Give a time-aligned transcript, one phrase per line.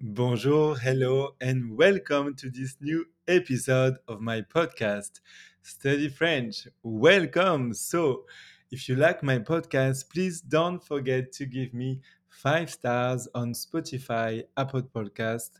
[0.00, 5.18] Bonjour, hello, and welcome to this new episode of my podcast,
[5.62, 6.68] Study French.
[6.84, 7.74] Welcome.
[7.74, 8.24] So,
[8.70, 14.44] if you like my podcast, please don't forget to give me five stars on Spotify,
[14.56, 15.50] Apple Podcast,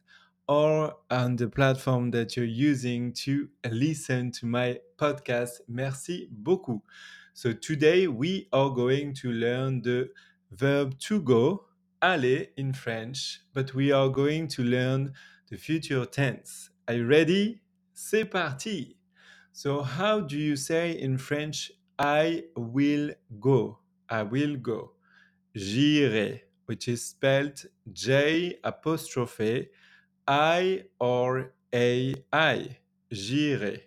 [0.47, 5.63] or on the platform that you're using to listen to my podcast.
[5.67, 6.81] Merci beaucoup.
[7.35, 10.11] So, today we are going to learn the
[10.53, 11.65] verb to go
[12.03, 15.13] aller in French, but we are going to learn
[15.51, 16.71] the future tense.
[16.87, 17.61] Are you ready?
[17.95, 18.97] C'est parti!
[19.53, 23.81] So, how do you say in French, I will go?
[24.09, 24.93] I will go.
[25.57, 29.69] J'irai, which is spelled J apostrophe
[30.29, 32.79] I or A I.
[33.13, 33.81] J'irai.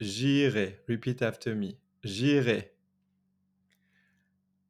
[0.00, 0.74] J'irai.
[0.88, 1.78] Repeat after me.
[2.04, 2.64] J'irai.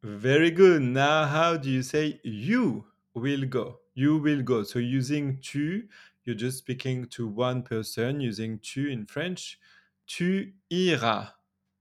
[0.02, 0.80] Very good.
[0.80, 3.80] Now, how do you say you will go?
[3.94, 4.62] You will go.
[4.62, 5.82] So, using tu,
[6.24, 9.58] you're just speaking to one person using tu in French.
[10.06, 11.28] Tu iras,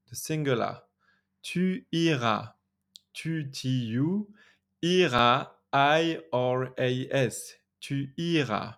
[0.10, 0.82] the singular.
[1.44, 2.50] Tu iras.
[3.14, 4.28] Tu, T-U,
[4.84, 7.54] ira, I or A-S.
[7.82, 8.76] Tu iras.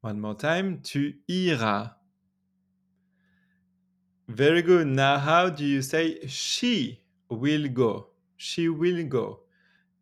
[0.00, 0.80] One more time.
[0.82, 1.90] Tu iras.
[4.26, 4.88] Very good.
[4.88, 8.08] Now, how do you say she will go?
[8.36, 9.40] She will go.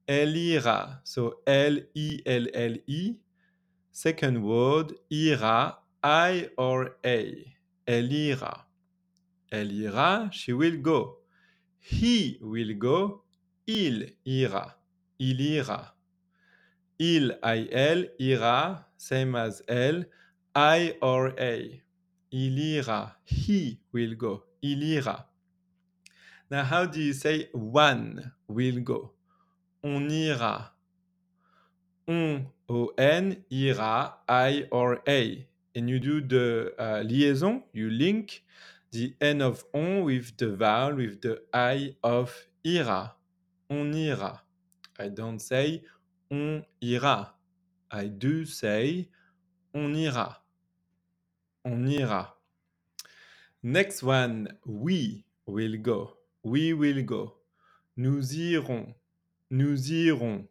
[0.07, 1.01] Elle ira.
[1.05, 3.17] So L-I-L-L-I.
[3.93, 7.34] Second word, ira, I or A.
[7.87, 8.67] Elle ira.
[9.51, 11.19] Elle ira, she will go.
[11.81, 13.25] He will go,
[13.67, 14.77] il ira.
[15.19, 15.95] Il ira.
[16.99, 20.06] Il, I-L, ira, same as elle,
[20.55, 21.83] I or A.
[22.31, 23.17] Il ira.
[23.25, 24.45] He will go.
[24.62, 25.29] Il ira.
[26.51, 29.13] Now, how do you say one will go?
[29.85, 30.73] On ira.
[32.09, 35.47] On, O-N, ira, I or A.
[35.75, 38.43] And you do the uh, liaison, you link
[38.93, 42.34] the N of on with the vowel with the I of
[42.67, 43.15] ira.
[43.71, 44.41] On ira.
[44.99, 45.84] I don't say
[46.31, 47.33] on ira.
[47.91, 49.09] I do say
[49.75, 50.39] on ira.
[51.67, 52.33] On ira.
[53.62, 56.18] Next one, we will go.
[56.48, 57.34] We will go.
[57.98, 58.94] Nous irons.
[59.50, 60.48] Nous irons.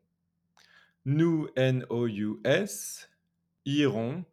[1.05, 3.07] Nous, N-O-U-S.
[3.65, 4.23] Irons,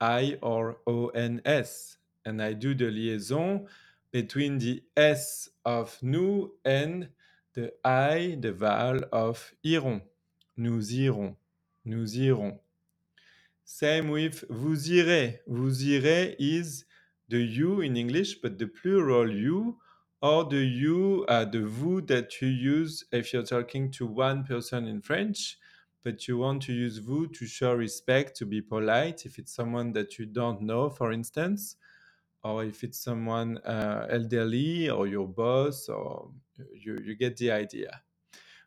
[0.00, 1.98] I-R-O-N-S.
[2.24, 3.66] And I do the liaison
[4.10, 7.08] between the S of nous and
[7.54, 10.02] the I, the vowel of irons.
[10.56, 11.36] Nous irons.
[11.84, 12.58] Nous irons.
[13.64, 15.38] Same with vous irez.
[15.46, 16.84] Vous irez is
[17.28, 19.78] the you in English, but the plural you
[20.22, 24.86] or the you, uh, the vous that you use if you're talking to one person
[24.86, 25.58] in French,
[26.04, 29.26] but you want to use vous to show respect, to be polite.
[29.26, 31.76] If it's someone that you don't know, for instance,
[32.44, 36.30] or if it's someone uh, elderly or your boss, or
[36.72, 38.02] you, you get the idea.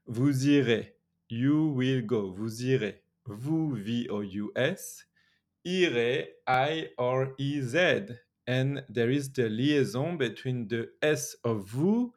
[0.08, 0.92] Vous irez.
[1.30, 2.32] You will go.
[2.32, 2.96] Vous irez.
[3.26, 5.06] Vous, V-O-U-S.
[5.66, 8.20] Irez, I or E-Z.
[8.48, 12.14] And there is the liaison between the S of vous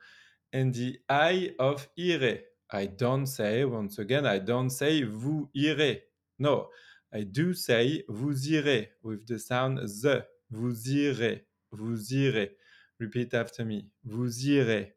[0.52, 2.40] and the I of irez.
[2.70, 6.02] I don't say, once again, I don't say vous irez.
[6.38, 6.68] No,
[7.12, 10.24] I do say vous irez with the sound the.
[10.50, 11.42] Vous irez.
[11.72, 12.50] Vous irez.
[12.98, 13.86] Repeat after me.
[14.04, 14.92] Vous irez.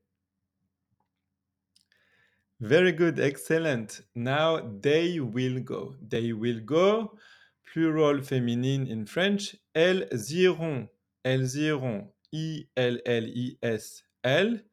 [2.60, 4.02] Very good, excellent.
[4.16, 5.96] Now they will go.
[6.02, 7.18] They will go.
[7.64, 9.56] Plural féminine in French.
[9.74, 10.90] Elles iront.
[11.24, 12.14] Elles iront.
[12.34, 14.04] I-L-L-I-S.
[14.24, 14.64] Elles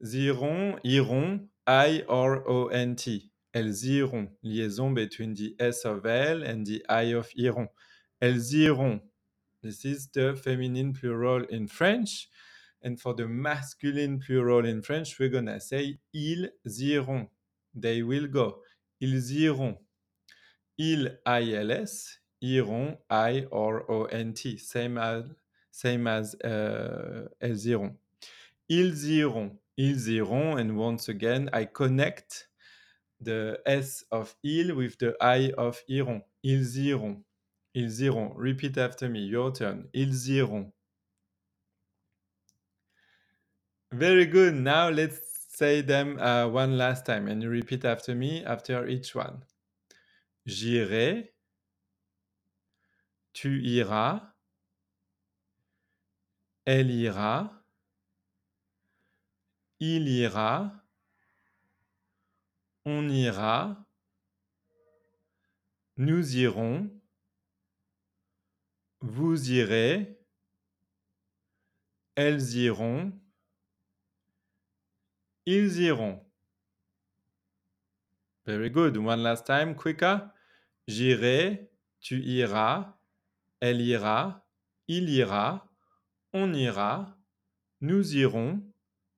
[0.00, 0.78] iront.
[0.84, 1.48] Iront.
[1.66, 3.32] I or O-N-T.
[3.52, 4.28] Elles iront.
[4.42, 7.68] Liaison between the S of L and the I of iront.
[8.20, 9.00] Elles iront.
[9.62, 12.28] This is the feminine plural in French.
[12.82, 17.28] And for the masculine plural in French, we're to say ils iront.
[17.74, 18.62] They will go.
[19.00, 19.78] Ils iront.
[20.76, 24.58] Ils, I-L-S, iront, I or O-N-T.
[24.58, 25.24] Same as,
[25.74, 27.96] same as uh, elles iront.
[28.68, 29.58] Ils iront.
[29.76, 30.56] Ils iront.
[30.56, 32.48] And once again, I connect
[33.20, 36.22] the S of il with the I of iront.
[36.44, 37.24] Ils iront.
[37.74, 38.32] Ils iront.
[38.36, 39.26] Repeat after me.
[39.26, 39.88] Your turn.
[39.92, 40.70] Ils iront.
[43.90, 44.54] Very good.
[44.54, 45.20] Now let's
[45.56, 49.42] say them uh, one last time and you repeat after me after each one.
[50.46, 51.30] J'irai.
[53.32, 54.33] Tu iras.
[56.64, 57.64] Elle ira.
[59.80, 60.72] Il ira.
[62.84, 63.84] On ira.
[65.96, 66.90] nous irons,
[69.00, 70.18] vous irez,
[72.16, 73.12] elles iront,
[75.46, 76.20] ils iront.
[78.46, 78.96] Very good.
[78.96, 80.18] One last time, quicker.
[80.86, 81.70] J'irai,
[82.00, 82.94] tu iras,
[83.60, 84.46] elle ira,
[84.86, 85.66] il ira,
[86.34, 87.16] on ira,
[87.80, 88.60] nous irons,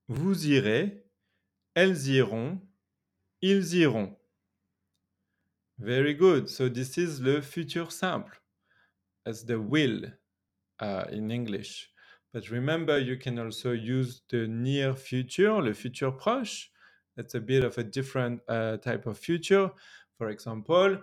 [0.06, 1.04] vous irez,
[1.74, 2.60] elles iront,
[3.40, 4.16] ils iront.
[5.78, 6.48] Very good.
[6.48, 8.40] So this is le futur simple.
[9.24, 10.12] As the will
[10.80, 11.90] uh, in English.
[12.32, 16.68] But remember, you can also use the near future, le futur proche.
[17.16, 19.70] That's a bit of a different uh, type of future.
[20.18, 20.98] For example,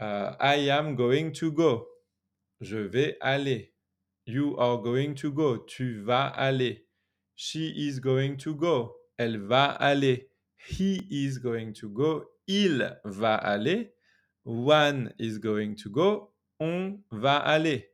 [0.00, 1.86] uh, I am going to go.
[2.60, 3.71] Je vais aller.
[4.24, 5.56] You are going to go.
[5.56, 6.76] Tu vas aller.
[7.34, 8.94] She is going to go.
[9.18, 10.28] Elle va aller.
[10.56, 12.24] He is going to go.
[12.46, 13.90] Il va aller.
[14.44, 16.30] One is going to go.
[16.60, 17.84] On va aller.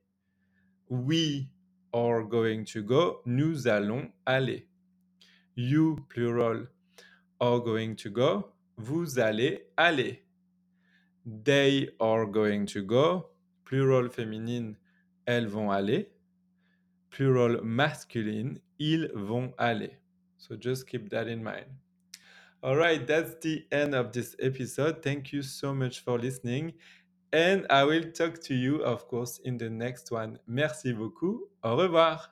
[0.91, 1.49] We
[1.95, 3.23] are going to go.
[3.25, 4.67] Nous allons aller.
[5.55, 6.67] You, plural,
[7.41, 8.53] are going to go.
[8.77, 10.23] Vous allez aller.
[11.25, 13.31] They are going to go.
[13.65, 14.77] Plural féminine,
[15.27, 16.11] elles vont aller.
[17.11, 19.99] Plural masculine, ils vont aller.
[20.37, 21.67] So just keep that in mind.
[22.63, 25.03] All right, that's the end of this episode.
[25.03, 26.73] Thank you so much for listening.
[27.33, 30.39] And I will talk to you, of course, in the next one.
[30.47, 31.49] Merci beaucoup.
[31.63, 32.31] Au revoir.